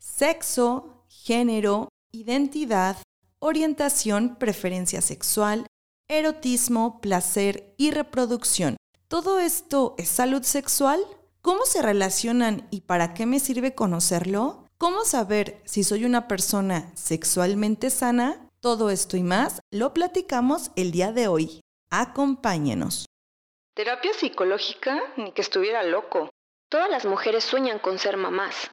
[0.00, 2.96] sexo, género, identidad,
[3.38, 5.66] orientación, preferencia sexual,
[6.08, 8.76] erotismo, placer y reproducción.
[9.06, 11.00] ¿Todo esto es salud sexual?
[11.42, 14.64] ¿Cómo se relacionan y para qué me sirve conocerlo?
[14.78, 18.48] ¿Cómo saber si soy una persona sexualmente sana?
[18.60, 21.60] Todo esto y más lo platicamos el día de hoy.
[21.90, 23.06] Acompáñenos.
[23.74, 26.30] Terapia psicológica, ni que estuviera loco.
[26.68, 28.70] Todas las mujeres sueñan con ser mamás.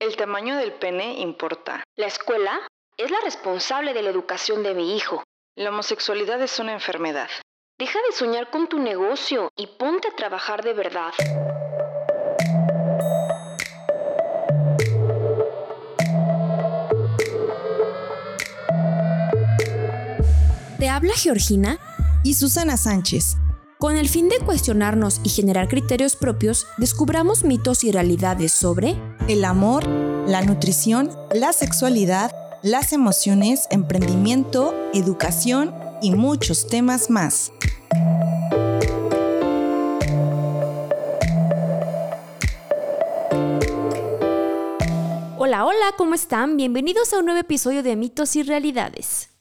[0.00, 1.82] El tamaño del pene importa.
[1.96, 2.60] La escuela
[2.96, 5.24] es la responsable de la educación de mi hijo.
[5.56, 7.28] La homosexualidad es una enfermedad.
[7.80, 11.12] Deja de soñar con tu negocio y ponte a trabajar de verdad.
[20.78, 21.80] Te habla Georgina
[22.22, 23.36] y Susana Sánchez.
[23.78, 28.96] Con el fin de cuestionarnos y generar criterios propios, descubramos mitos y realidades sobre
[29.28, 32.32] el amor, la nutrición, la sexualidad,
[32.64, 37.52] las emociones, emprendimiento, educación y muchos temas más.
[45.36, 46.56] Hola, hola, ¿cómo están?
[46.56, 49.37] Bienvenidos a un nuevo episodio de Mitos y Realidades.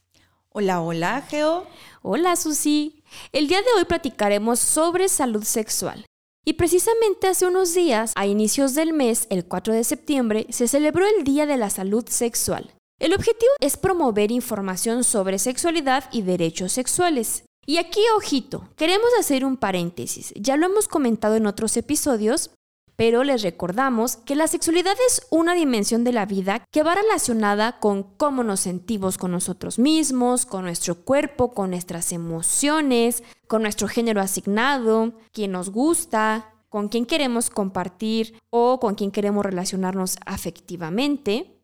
[0.60, 1.68] Hola, hola, Geo.
[2.02, 3.04] Hola, Susi.
[3.32, 6.04] El día de hoy platicaremos sobre salud sexual.
[6.48, 11.06] Y precisamente hace unos días, a inicios del mes, el 4 de septiembre, se celebró
[11.06, 12.74] el Día de la Salud Sexual.
[13.00, 17.44] El objetivo es promover información sobre sexualidad y derechos sexuales.
[17.68, 20.34] Y aquí, ojito, queremos hacer un paréntesis.
[20.36, 22.50] Ya lo hemos comentado en otros episodios,
[22.98, 27.80] pero les recordamos que la sexualidad es una dimensión de la vida que va relacionada
[27.80, 33.88] con cómo nos sentimos con nosotros mismos, con nuestro cuerpo, con nuestras emociones, con nuestro
[33.88, 41.62] género asignado, quién nos gusta, con quién queremos compartir o con quién queremos relacionarnos afectivamente.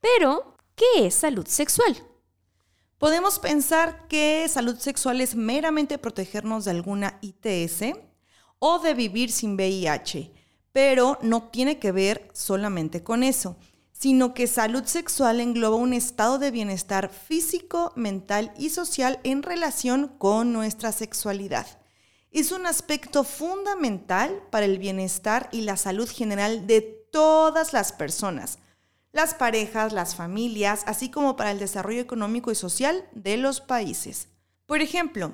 [0.00, 1.96] Pero, ¿qué es salud sexual?
[2.98, 7.96] Podemos pensar que salud sexual es meramente protegernos de alguna ITS
[8.58, 10.35] o de vivir sin VIH
[10.76, 13.56] pero no tiene que ver solamente con eso,
[13.92, 20.08] sino que salud sexual engloba un estado de bienestar físico, mental y social en relación
[20.18, 21.66] con nuestra sexualidad.
[22.30, 28.58] Es un aspecto fundamental para el bienestar y la salud general de todas las personas,
[29.12, 34.28] las parejas, las familias, así como para el desarrollo económico y social de los países.
[34.66, 35.32] Por ejemplo,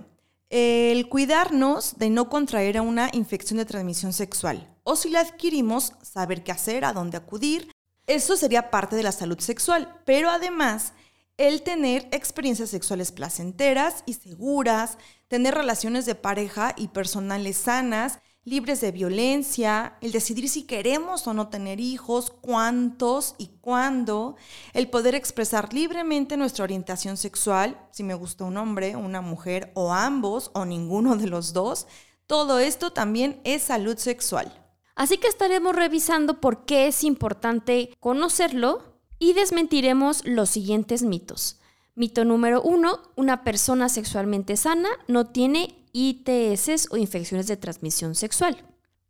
[0.50, 4.71] el cuidarnos de no contraer una infección de transmisión sexual.
[4.84, 7.70] O si la adquirimos, saber qué hacer, a dónde acudir.
[8.06, 10.00] Eso sería parte de la salud sexual.
[10.04, 10.92] Pero además,
[11.36, 14.98] el tener experiencias sexuales placenteras y seguras,
[15.28, 21.34] tener relaciones de pareja y personales sanas, libres de violencia, el decidir si queremos o
[21.34, 24.36] no tener hijos, cuántos y cuándo,
[24.72, 29.92] el poder expresar libremente nuestra orientación sexual, si me gusta un hombre, una mujer o
[29.92, 31.86] ambos o ninguno de los dos,
[32.26, 34.61] todo esto también es salud sexual.
[34.94, 41.58] Así que estaremos revisando por qué es importante conocerlo y desmentiremos los siguientes mitos.
[41.94, 48.56] Mito número uno, una persona sexualmente sana no tiene ITS o infecciones de transmisión sexual.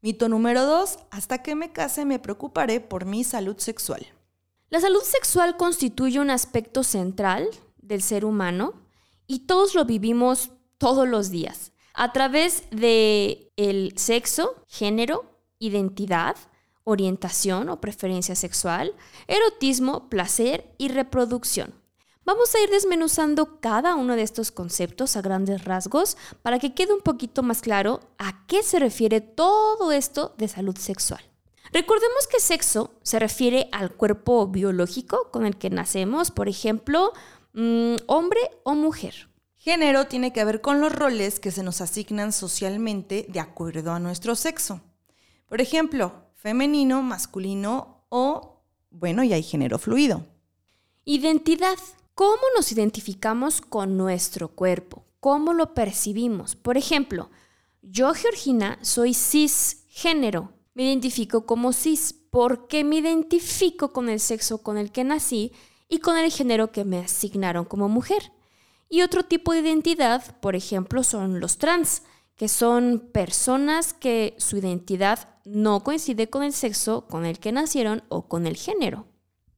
[0.00, 0.98] Mito número 2.
[1.10, 4.04] Hasta que me case me preocuparé por mi salud sexual.
[4.68, 8.74] La salud sexual constituye un aspecto central del ser humano
[9.26, 15.31] y todos lo vivimos todos los días a través de el sexo, género,
[15.62, 16.36] identidad,
[16.84, 18.94] orientación o preferencia sexual,
[19.28, 21.74] erotismo, placer y reproducción.
[22.24, 26.92] Vamos a ir desmenuzando cada uno de estos conceptos a grandes rasgos para que quede
[26.92, 31.20] un poquito más claro a qué se refiere todo esto de salud sexual.
[31.72, 37.12] Recordemos que sexo se refiere al cuerpo biológico con el que nacemos, por ejemplo,
[37.54, 39.28] mm, hombre o mujer.
[39.56, 44.00] Género tiene que ver con los roles que se nos asignan socialmente de acuerdo a
[44.00, 44.80] nuestro sexo.
[45.52, 50.24] Por ejemplo, femenino, masculino o, bueno, y hay género fluido.
[51.04, 51.76] Identidad
[52.14, 55.04] ¿Cómo nos identificamos con nuestro cuerpo?
[55.20, 56.56] ¿Cómo lo percibimos?
[56.56, 57.28] Por ejemplo,
[57.82, 60.54] yo, Georgina, soy cisgénero.
[60.72, 65.52] Me identifico como cis porque me identifico con el sexo con el que nací
[65.86, 68.32] y con el género que me asignaron como mujer.
[68.88, 72.04] Y otro tipo de identidad, por ejemplo, son los trans,
[72.36, 78.02] que son personas que su identidad no coincide con el sexo con el que nacieron
[78.08, 79.06] o con el género.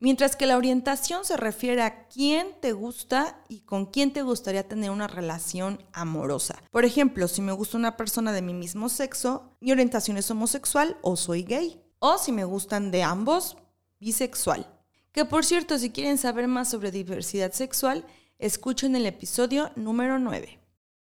[0.01, 4.69] Mientras que la orientación se refiere a quién te gusta y con quién te gustaría
[4.69, 6.63] tener una relación amorosa.
[6.71, 10.99] Por ejemplo, si me gusta una persona de mi mismo sexo, mi orientación es homosexual
[11.01, 11.81] o soy gay.
[12.01, 13.57] O si me gustan de ambos,
[13.99, 14.69] bisexual.
[15.13, 18.05] Que por cierto, si quieren saber más sobre diversidad sexual,
[18.39, 20.59] escuchen el episodio número 9.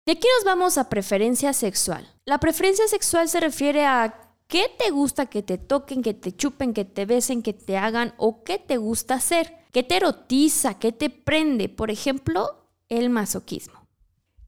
[0.06, 2.12] De aquí nos vamos a preferencia sexual.
[2.26, 6.74] La preferencia sexual se refiere a qué te gusta que te toquen, que te chupen,
[6.74, 10.92] que te besen, que te hagan o qué te gusta hacer, qué te erotiza, qué
[10.92, 11.70] te prende.
[11.70, 13.88] Por ejemplo, el masoquismo.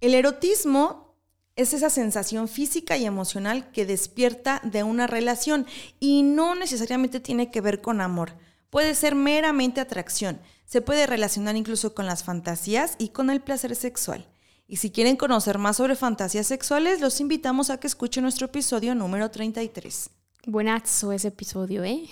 [0.01, 1.15] El erotismo
[1.56, 5.68] es esa sensación física y emocional que despierta de una relación
[6.00, 8.33] y no necesariamente tiene que ver con amor.
[8.71, 10.42] Puede ser meramente atracción.
[10.65, 14.31] Se puede relacionar incluso con las fantasías y con el placer sexual.
[14.71, 18.95] Y si quieren conocer más sobre fantasías sexuales, los invitamos a que escuchen nuestro episodio
[18.95, 20.09] número 33.
[20.47, 22.07] Buenazo ese episodio, ¿eh?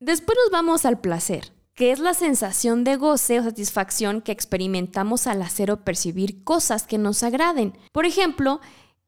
[0.00, 5.28] Después nos vamos al placer, que es la sensación de goce o satisfacción que experimentamos
[5.28, 7.78] al hacer o percibir cosas que nos agraden.
[7.92, 8.60] Por ejemplo,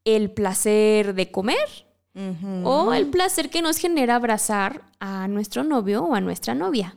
[0.05, 1.89] el placer de comer
[2.63, 6.97] o el placer que nos genera abrazar a nuestro novio o a nuestra novia.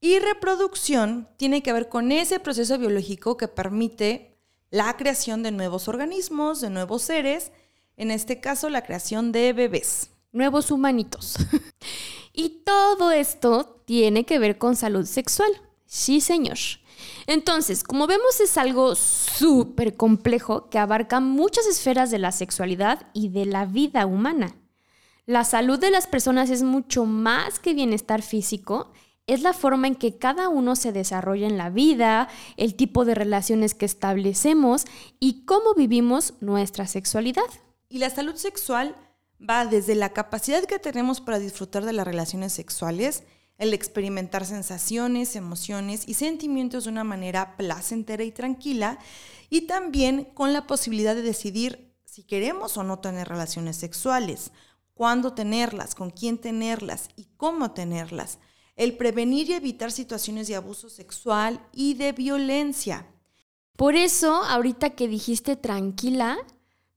[0.00, 4.31] Y reproducción tiene que ver con ese proceso biológico que permite
[4.72, 7.52] la creación de nuevos organismos, de nuevos seres,
[7.98, 10.10] en este caso la creación de bebés.
[10.32, 11.36] Nuevos humanitos.
[12.32, 15.50] y todo esto tiene que ver con salud sexual.
[15.84, 16.56] Sí, señor.
[17.26, 23.28] Entonces, como vemos, es algo súper complejo que abarca muchas esferas de la sexualidad y
[23.28, 24.56] de la vida humana.
[25.26, 28.90] La salud de las personas es mucho más que bienestar físico
[29.26, 33.14] es la forma en que cada uno se desarrolla en la vida, el tipo de
[33.14, 34.84] relaciones que establecemos
[35.20, 37.42] y cómo vivimos nuestra sexualidad.
[37.88, 38.96] Y la salud sexual
[39.38, 43.22] va desde la capacidad que tenemos para disfrutar de las relaciones sexuales,
[43.58, 48.98] el experimentar sensaciones, emociones y sentimientos de una manera placentera y tranquila,
[49.50, 54.50] y también con la posibilidad de decidir si queremos o no tener relaciones sexuales,
[54.94, 58.38] cuándo tenerlas, con quién tenerlas y cómo tenerlas
[58.82, 63.06] el prevenir y evitar situaciones de abuso sexual y de violencia.
[63.76, 66.36] Por eso, ahorita que dijiste tranquila,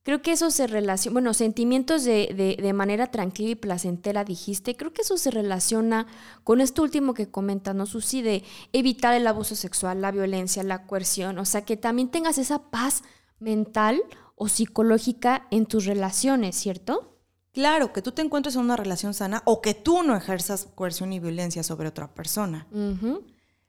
[0.02, 4.94] creo que eso se relaciona, bueno, sentimientos de, de, manera tranquila y placentera dijiste, creo
[4.94, 6.08] que eso se relaciona
[6.44, 8.22] con esto último que comentas, ¿no, Susi?
[8.22, 8.44] De
[8.74, 13.04] evitar el abuso sexual, la violencia, la coerción, o sea, que también tengas esa paz
[13.40, 14.02] mental
[14.36, 17.15] o psicológica en tus relaciones, ¿cierto?
[17.56, 21.14] Claro, que tú te encuentres en una relación sana o que tú no ejerzas coerción
[21.14, 22.68] y violencia sobre otra persona.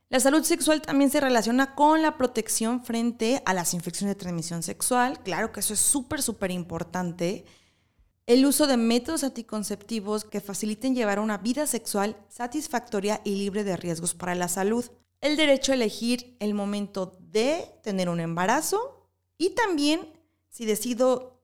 [0.08, 4.64] La salud sexual también se relaciona con la protección frente a las infecciones de transmisión
[4.64, 5.20] sexual.
[5.22, 7.44] Claro que eso es súper, súper importante.
[8.26, 13.76] El uso de métodos anticonceptivos que faciliten llevar una vida sexual satisfactoria y libre de
[13.76, 14.84] riesgos para la salud.
[15.20, 20.12] El derecho a elegir el momento de tener un embarazo y también
[20.48, 21.35] si decido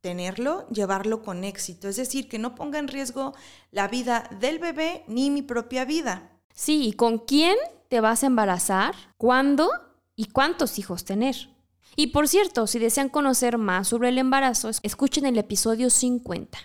[0.00, 1.88] tenerlo, llevarlo con éxito.
[1.88, 3.34] Es decir, que no ponga en riesgo
[3.70, 6.30] la vida del bebé ni mi propia vida.
[6.54, 7.56] Sí, ¿y con quién
[7.88, 8.94] te vas a embarazar?
[9.16, 9.70] ¿Cuándo?
[10.16, 11.50] ¿Y cuántos hijos tener?
[11.96, 16.58] Y por cierto, si desean conocer más sobre el embarazo, escuchen el episodio 50.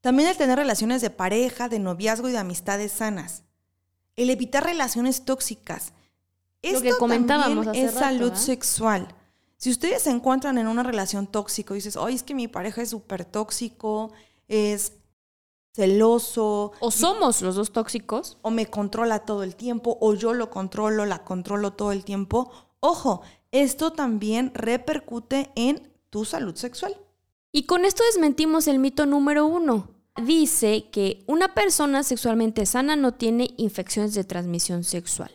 [0.00, 3.42] También el tener relaciones de pareja, de noviazgo y de amistades sanas.
[4.16, 5.92] El evitar relaciones tóxicas.
[6.62, 9.14] Esto Lo que comentábamos también es salud sexual.
[9.60, 12.80] Si ustedes se encuentran en una relación tóxica y dices, ay, es que mi pareja
[12.80, 14.10] es súper tóxico,
[14.48, 14.94] es
[15.74, 16.72] celoso.
[16.80, 18.38] O somos los dos tóxicos.
[18.40, 22.50] O me controla todo el tiempo, o yo lo controlo, la controlo todo el tiempo.
[22.80, 23.20] Ojo,
[23.52, 26.96] esto también repercute en tu salud sexual.
[27.52, 29.90] Y con esto desmentimos el mito número uno.
[30.24, 35.30] Dice que una persona sexualmente sana no tiene infecciones de transmisión sexual.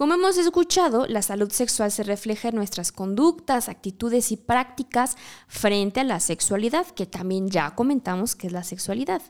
[0.00, 6.00] Como hemos escuchado, la salud sexual se refleja en nuestras conductas, actitudes y prácticas frente
[6.00, 9.20] a la sexualidad, que también ya comentamos que es la sexualidad.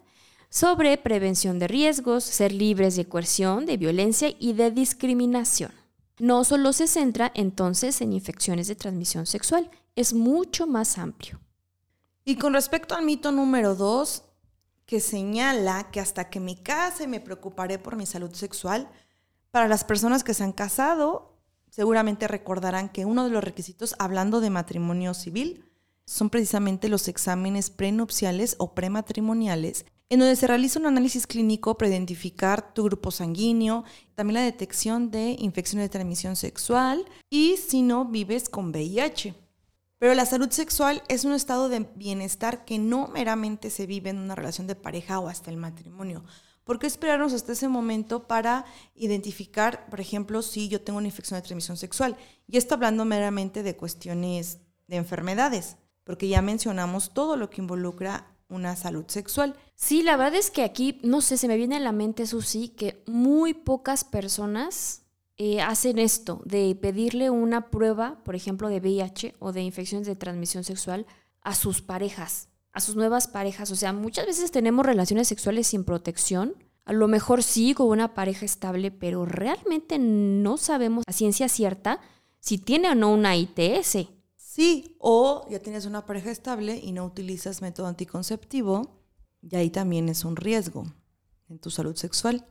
[0.48, 5.72] Sobre prevención de riesgos, ser libres de coerción, de violencia y de discriminación.
[6.20, 11.40] No solo se centra entonces en infecciones de transmisión sexual, es mucho más amplio.
[12.24, 14.22] Y con respecto al mito número dos,
[14.86, 18.88] que señala que hasta que me case me preocuparé por mi salud sexual,
[19.50, 21.38] para las personas que se han casado,
[21.70, 25.64] seguramente recordarán que uno de los requisitos, hablando de matrimonio civil,
[26.04, 31.90] son precisamente los exámenes prenupciales o prematrimoniales, en donde se realiza un análisis clínico para
[31.90, 33.84] identificar tu grupo sanguíneo,
[34.16, 39.34] también la detección de infecciones de transmisión sexual y si no vives con VIH.
[40.00, 44.18] Pero la salud sexual es un estado de bienestar que no meramente se vive en
[44.18, 46.24] una relación de pareja o hasta el matrimonio.
[46.70, 51.36] ¿Por qué esperarnos hasta ese momento para identificar, por ejemplo, si yo tengo una infección
[51.36, 52.16] de transmisión sexual?
[52.46, 58.36] Y esto hablando meramente de cuestiones de enfermedades, porque ya mencionamos todo lo que involucra
[58.48, 59.56] una salud sexual.
[59.74, 62.68] Sí, la verdad es que aquí, no sé, se me viene a la mente, Susi,
[62.68, 65.02] que muy pocas personas
[65.38, 70.14] eh, hacen esto, de pedirle una prueba, por ejemplo, de VIH o de infecciones de
[70.14, 71.04] transmisión sexual
[71.42, 73.70] a sus parejas, a sus nuevas parejas.
[73.70, 76.54] O sea, muchas veces tenemos relaciones sexuales sin protección.
[76.84, 82.00] A lo mejor sí con una pareja estable, pero realmente no sabemos a ciencia cierta
[82.40, 84.08] si tiene o no una ITS.
[84.36, 89.00] Sí, o ya tienes una pareja estable y no utilizas método anticonceptivo,
[89.42, 90.86] y ahí también es un riesgo
[91.48, 92.44] en tu salud sexual.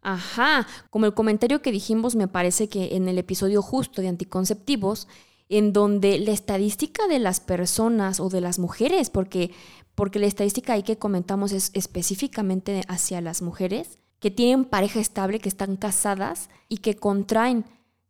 [0.00, 5.06] Ajá, como el comentario que dijimos me parece que en el episodio justo de anticonceptivos,
[5.48, 9.52] en donde la estadística de las personas o de las mujeres, porque,
[9.94, 15.40] porque la estadística ahí que comentamos es específicamente hacia las mujeres, que tienen pareja estable,
[15.40, 17.64] que están casadas y que contraen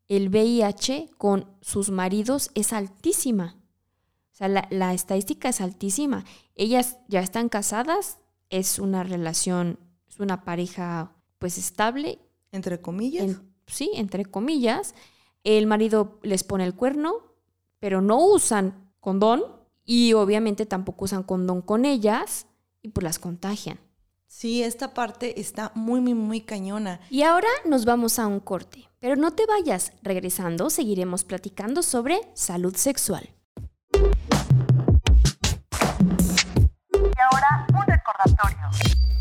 [0.08, 3.56] el VIH con sus maridos es altísima.
[4.32, 6.24] O sea, la, la estadística es altísima.
[6.54, 8.18] Ellas ya están casadas,
[8.50, 12.18] es una relación, es una pareja pues estable.
[12.52, 13.38] Entre comillas.
[13.66, 14.94] sí, entre comillas.
[15.44, 17.14] El marido les pone el cuerno,
[17.80, 19.42] pero no usan condón
[19.84, 22.46] y obviamente tampoco usan condón con ellas
[22.80, 23.80] y pues las contagian.
[24.28, 27.00] Sí, esta parte está muy, muy, muy cañona.
[27.10, 32.20] Y ahora nos vamos a un corte, pero no te vayas, regresando seguiremos platicando sobre
[32.34, 33.28] salud sexual.
[36.92, 38.51] Y ahora un recordatorio.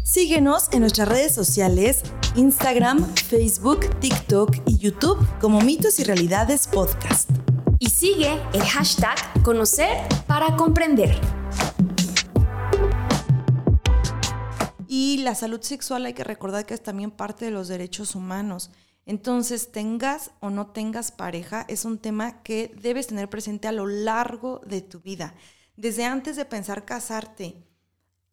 [0.03, 2.01] Síguenos en nuestras redes sociales,
[2.35, 7.29] Instagram, Facebook, TikTok y YouTube como Mitos y Realidades Podcast.
[7.77, 11.15] Y sigue el hashtag Conocer para Comprender.
[14.87, 18.71] Y la salud sexual hay que recordar que es también parte de los derechos humanos.
[19.05, 23.85] Entonces, tengas o no tengas pareja, es un tema que debes tener presente a lo
[23.85, 25.35] largo de tu vida.
[25.77, 27.70] Desde antes de pensar casarte,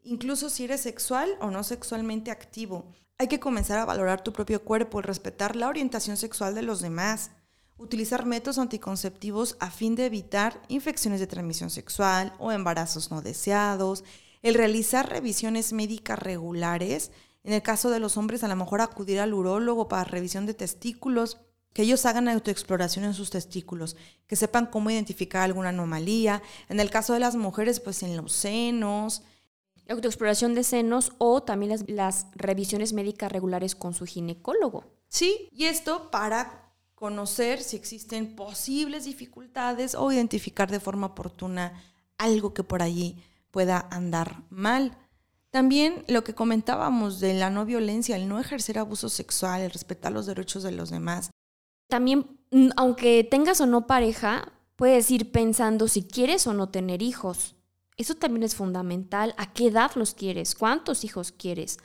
[0.03, 2.93] incluso si eres sexual o no sexualmente activo.
[3.19, 7.33] Hay que comenzar a valorar tu propio cuerpo, respetar la orientación sexual de los demás,
[7.79, 14.05] utilizar métodos anticonceptivos a fin de evitar infecciones de transmisión sexual o embarazos no deseados,
[14.43, 17.11] el realizar revisiones médicas regulares,
[17.45, 20.55] en el caso de los hombres a lo mejor acudir al urólogo para revisión de
[20.55, 21.39] testículos,
[21.73, 26.91] que ellos hagan autoexploración en sus testículos, que sepan cómo identificar alguna anomalía, en el
[26.91, 29.23] caso de las mujeres pues en los senos,
[29.89, 34.85] autoexploración de senos o también las, las, revisiones médicas regulares con su ginecólogo.
[35.09, 41.81] Sí, y esto para conocer si existen posibles dificultades o identificar de forma oportuna
[42.19, 43.17] algo que por allí
[43.51, 44.97] pueda andar mal.
[45.51, 50.13] También lo que comentábamos de la no violencia, el no ejercer abuso sexual, el respetar
[50.13, 51.31] los derechos de los demás.
[51.89, 57.01] También, mm, aunque tengas o no pareja, puedes ir pensando si quieres o no tener
[57.01, 57.55] hijos.
[57.99, 59.35] Eso también es fundamental.
[59.37, 60.55] ¿A qué edad los quieres?
[60.55, 61.79] ¿Cuántos hijos quieres?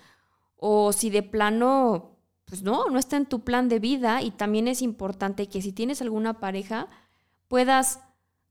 [0.56, 4.68] O si de plano, pues no, no está en tu plan de vida y también
[4.68, 6.88] es importante que si tienes alguna pareja,
[7.48, 8.00] puedas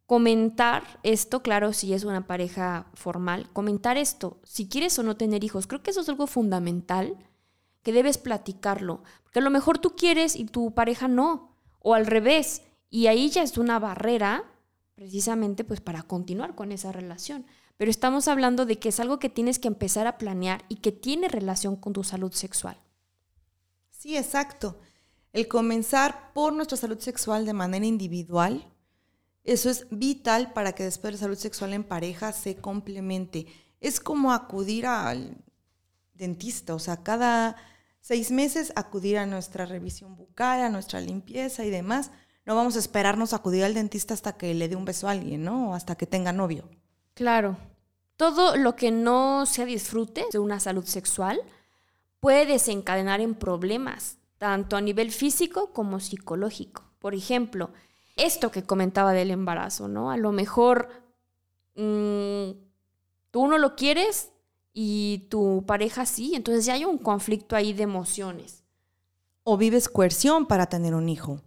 [0.07, 5.45] comentar esto, claro, si es una pareja formal, comentar esto, si quieres o no tener
[5.45, 5.67] hijos.
[5.67, 7.17] Creo que eso es algo fundamental
[7.83, 12.07] que debes platicarlo, porque a lo mejor tú quieres y tu pareja no, o al
[12.07, 14.52] revés, y ahí ya es una barrera
[15.03, 17.45] precisamente pues para continuar con esa relación.
[17.77, 20.93] Pero estamos hablando de que es algo que tienes que empezar a planear y que
[20.93, 22.81] tiene relación con tu salud sexual.
[23.91, 24.79] Sí, exacto.
[25.33, 28.65] El comenzar por nuestra salud sexual de manera individual,
[29.43, 33.47] eso es vital para que después la salud sexual en pareja se complemente.
[33.81, 35.37] Es como acudir al
[36.15, 37.57] dentista, o sea, cada
[38.01, 42.13] seis meses acudir a nuestra revisión bucal, a nuestra limpieza y demás,
[42.45, 45.13] no vamos a esperarnos a acudir al dentista hasta que le dé un beso a
[45.13, 45.71] alguien, ¿no?
[45.71, 46.69] O hasta que tenga novio.
[47.15, 47.57] Claro.
[48.17, 51.41] Todo lo que no se disfrute de una salud sexual
[52.21, 56.85] puede desencadenar en problemas, tanto a nivel físico como psicológico.
[56.99, 57.71] Por ejemplo,
[58.17, 60.11] esto que comentaba del embarazo, ¿no?
[60.11, 60.89] A lo mejor
[61.75, 62.51] mmm,
[63.31, 64.31] tú no lo quieres
[64.73, 68.63] y tu pareja sí, entonces ya hay un conflicto ahí de emociones.
[69.45, 71.41] O vives coerción para tener un hijo.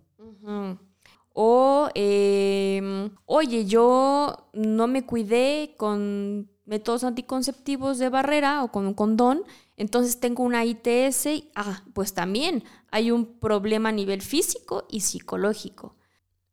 [1.34, 8.94] O, em, oye, yo no me cuidé con métodos anticonceptivos de barrera o con un
[8.94, 9.44] condón,
[9.78, 11.50] entonces tengo una ITS.
[11.56, 15.96] ah, pues también hay un problema a nivel físico y psicológico.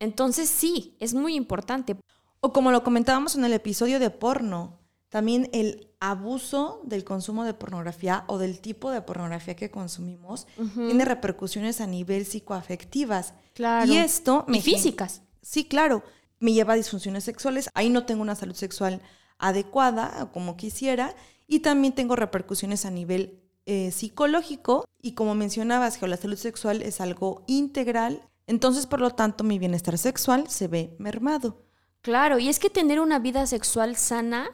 [0.00, 1.96] Entonces sí, es muy importante.
[2.40, 7.54] O como lo comentábamos en el episodio de porno, también el abuso del consumo de
[7.54, 13.34] pornografía o del tipo de pornografía que consumimos tiene repercusiones a nivel psicoafectivas.
[13.54, 13.90] Claro.
[13.90, 14.58] Y esto me.
[14.58, 15.22] Y físicas.
[15.42, 16.02] Sí, claro.
[16.40, 17.70] Me lleva a disfunciones sexuales.
[17.74, 19.00] Ahí no tengo una salud sexual
[19.38, 21.14] adecuada como quisiera.
[21.46, 24.84] Y también tengo repercusiones a nivel eh, psicológico.
[25.00, 28.28] Y como mencionabas, que la salud sexual es algo integral.
[28.48, 31.62] Entonces, por lo tanto, mi bienestar sexual se ve mermado.
[32.00, 34.50] Claro, y es que tener una vida sexual sana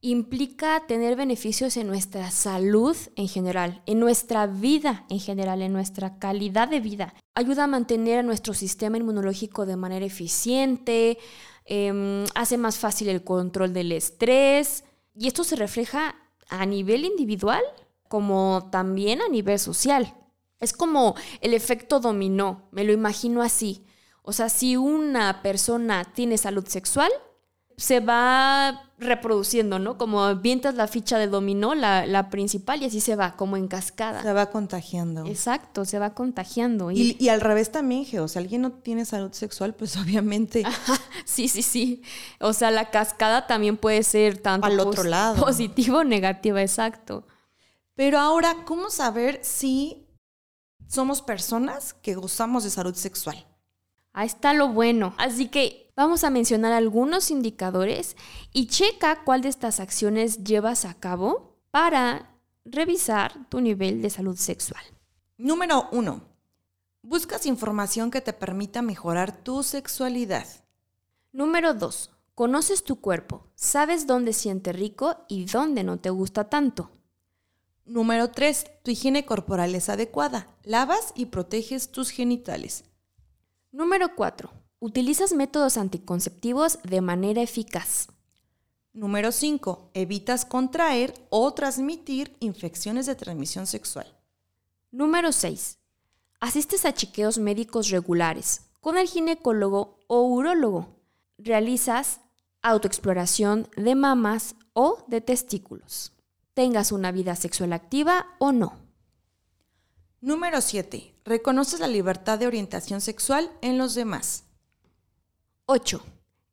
[0.00, 6.18] implica tener beneficios en nuestra salud en general, en nuestra vida en general, en nuestra
[6.18, 7.14] calidad de vida.
[7.34, 11.18] Ayuda a mantener a nuestro sistema inmunológico de manera eficiente,
[11.64, 14.84] em, hace más fácil el control del estrés
[15.14, 16.14] y esto se refleja
[16.48, 17.62] a nivel individual
[18.08, 20.14] como también a nivel social.
[20.60, 23.84] Es como el efecto dominó, me lo imagino así.
[24.22, 27.10] O sea, si una persona tiene salud sexual,
[27.76, 29.98] se va reproduciendo, ¿no?
[29.98, 34.22] Como vientas la ficha de dominó, la, principal, y así se va, como en cascada.
[34.22, 35.26] Se va contagiando.
[35.26, 36.90] Exacto, se va contagiando.
[36.90, 40.64] Y, al revés también, Geo, si alguien no tiene salud sexual, pues obviamente...
[41.24, 42.02] sí, sí, sí.
[42.40, 45.44] O sea, la cascada también puede ser tanto al otro lado.
[45.44, 47.26] positivo o negativa, exacto.
[47.94, 50.06] Pero ahora, ¿cómo saber si
[50.86, 53.46] somos personas que gozamos de salud sexual?
[54.16, 55.14] Ahí está lo bueno.
[55.18, 58.16] Así que vamos a mencionar algunos indicadores
[58.50, 64.38] y checa cuál de estas acciones llevas a cabo para revisar tu nivel de salud
[64.38, 64.82] sexual.
[65.36, 66.22] Número uno.
[67.02, 70.46] Buscas información que te permita mejorar tu sexualidad.
[71.30, 72.10] Número dos.
[72.34, 76.90] Conoces tu cuerpo, sabes dónde siente rico y dónde no te gusta tanto.
[77.84, 78.64] Número 3.
[78.82, 80.48] Tu higiene corporal es adecuada.
[80.64, 82.84] Lavas y proteges tus genitales.
[83.76, 84.50] Número 4.
[84.80, 88.08] Utilizas métodos anticonceptivos de manera eficaz.
[88.94, 89.90] Número 5.
[89.92, 94.06] Evitas contraer o transmitir infecciones de transmisión sexual.
[94.90, 95.76] Número 6.
[96.40, 100.96] Asistes a chequeos médicos regulares con el ginecólogo o urólogo.
[101.36, 102.22] Realizas
[102.62, 106.16] autoexploración de mamas o de testículos
[106.54, 108.85] tengas una vida sexual activa o no.
[110.22, 111.14] Número 7.
[111.24, 114.44] Reconoces la libertad de orientación sexual en los demás.
[115.66, 116.02] 8.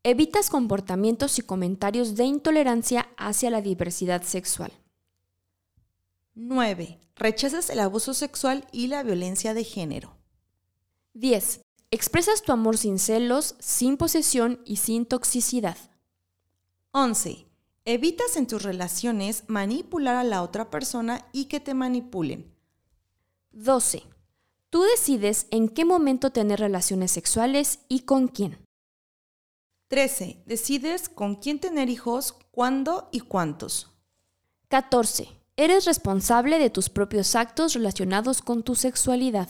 [0.04, 4.74] Evitas comportamientos y comentarios de intolerancia hacia la diversidad sexual.
[6.36, 7.00] 9.
[7.16, 10.18] Rechazas el abuso sexual y la violencia de género.
[11.14, 11.62] 10.
[11.90, 15.78] Expresas tu amor sin celos, sin posesión y sin toxicidad.
[16.92, 17.46] 11.
[17.86, 22.53] Evitas en tus relaciones manipular a la otra persona y que te manipulen.
[23.54, 24.04] 12.
[24.70, 28.58] Tú decides en qué momento tener relaciones sexuales y con quién.
[29.90, 30.42] 13.
[30.48, 33.92] Decides con quién tener hijos, cuándo y cuántos.
[34.70, 35.30] 14.
[35.56, 39.50] Eres responsable de tus propios actos relacionados con tu sexualidad.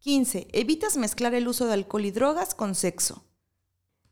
[0.00, 0.48] 15.
[0.52, 3.24] Evitas mezclar el uso de alcohol y drogas con sexo.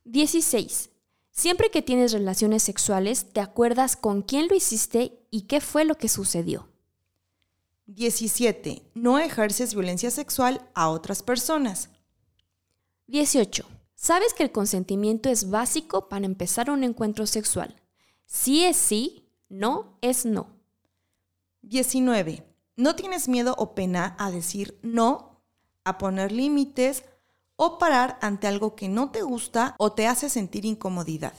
[0.04, 0.88] 16.
[1.30, 5.96] Siempre que tienes relaciones sexuales, te acuerdas con quién lo hiciste y qué fue lo
[5.96, 6.67] que sucedió.
[7.88, 8.82] 17.
[8.92, 11.88] No ejerces violencia sexual a otras personas.
[13.06, 13.64] 18.
[13.94, 17.74] Sabes que el consentimiento es básico para empezar un encuentro sexual.
[18.26, 20.48] Sí es sí, no es no.
[21.62, 22.46] 19.
[22.76, 25.42] No tienes miedo o pena a decir no,
[25.84, 27.04] a poner límites,
[27.56, 31.32] o parar ante algo que no te gusta o te hace sentir incomodidad.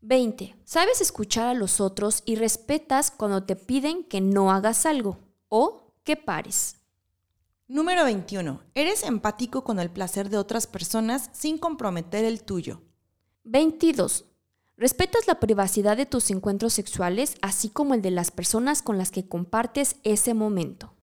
[0.00, 0.56] 20.
[0.64, 5.92] Sabes escuchar a los otros y respetas cuando te piden que no hagas algo o
[6.02, 6.76] que pares.
[7.68, 8.62] Número 21.
[8.74, 12.80] Eres empático con el placer de otras personas sin comprometer el tuyo.
[13.44, 14.24] 22.
[14.76, 19.10] Respetas la privacidad de tus encuentros sexuales así como el de las personas con las
[19.10, 20.94] que compartes ese momento.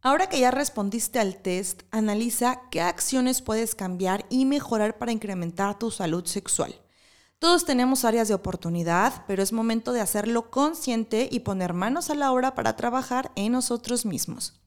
[0.00, 5.78] Ahora que ya respondiste al test, analiza qué acciones puedes cambiar y mejorar para incrementar
[5.78, 6.81] tu salud sexual.
[7.42, 12.14] Todos tenemos áreas de oportunidad, pero es momento de hacerlo consciente y poner manos a
[12.14, 14.60] la obra para trabajar en nosotros mismos.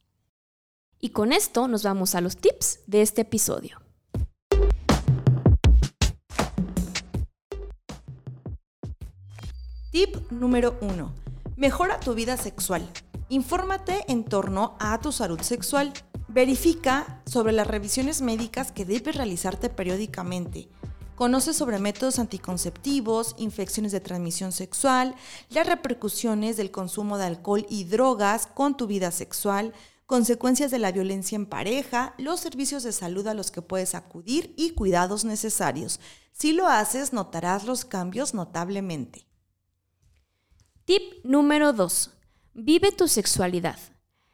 [1.00, 3.80] Y con esto nos vamos a los tips de este episodio.
[9.94, 11.14] Tip número 1.
[11.56, 12.86] Mejora tu vida sexual.
[13.30, 15.94] Infórmate en torno a tu salud sexual.
[16.28, 20.68] Verifica sobre las revisiones médicas que debes realizarte periódicamente.
[21.16, 25.16] Conoce sobre métodos anticonceptivos, infecciones de transmisión sexual,
[25.50, 29.74] las repercusiones del consumo de alcohol y drogas con tu vida sexual,
[30.06, 34.54] consecuencias de la violencia en pareja, los servicios de salud a los que puedes acudir
[34.58, 36.02] y cuidados necesarios.
[36.34, 39.26] Si lo haces, notarás los cambios notablemente.
[40.84, 42.12] Tip número 2.
[42.56, 43.80] Vive tu sexualidad.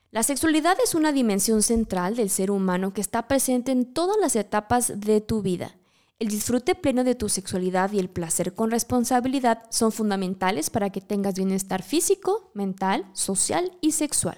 [0.09, 4.35] La sexualidad es una dimensión central del ser humano que está presente en todas las
[4.35, 5.77] etapas de tu vida.
[6.21, 11.01] El disfrute pleno de tu sexualidad y el placer con responsabilidad son fundamentales para que
[11.01, 14.37] tengas bienestar físico, mental, social y sexual.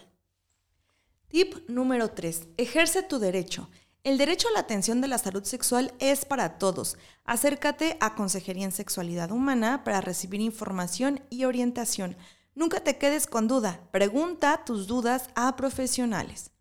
[1.28, 2.48] Tip número 3.
[2.56, 3.70] Ejerce tu derecho.
[4.06, 6.96] El derecho a la atención de la salud sexual es para todos.
[7.26, 12.16] Acércate a Consejería en Sexualidad Humana para recibir información y orientación.
[12.56, 13.82] Nunca te quedes con duda.
[13.92, 16.53] Pregunta tus dudas a profesionales.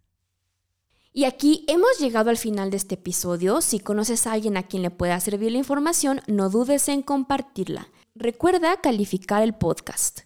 [1.14, 3.60] Y aquí hemos llegado al final de este episodio.
[3.60, 7.88] Si conoces a alguien a quien le pueda servir la información, no dudes en compartirla.
[8.14, 10.20] Recuerda calificar el podcast.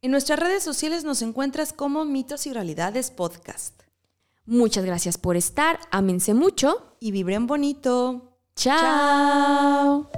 [0.00, 3.82] En nuestras redes sociales nos encuentras como Mitos y Realidades Podcast.
[4.46, 8.38] Muchas gracias por estar, ámense mucho y vibren bonito.
[8.54, 10.08] Chao.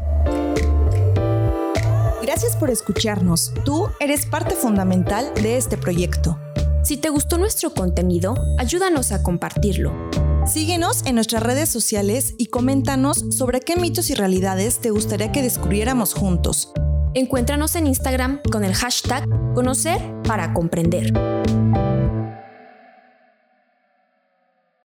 [2.23, 3.53] Gracias por escucharnos.
[3.65, 6.39] Tú eres parte fundamental de este proyecto.
[6.83, 9.93] Si te gustó nuestro contenido, ayúdanos a compartirlo.
[10.47, 15.43] Síguenos en nuestras redes sociales y coméntanos sobre qué mitos y realidades te gustaría que
[15.43, 16.73] descubriéramos juntos.
[17.15, 21.13] Encuéntranos en Instagram con el hashtag Conocer para Comprender.